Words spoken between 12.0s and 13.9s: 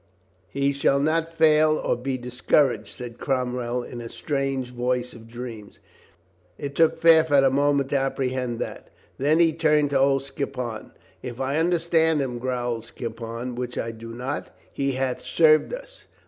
him," growled Skippon, "which